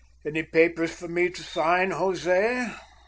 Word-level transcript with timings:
"Any 0.25 0.41
papers 0.41 0.93
for 0.93 1.07
me 1.07 1.29
to 1.29 1.43
sign, 1.43 1.91
José?" 1.91 2.75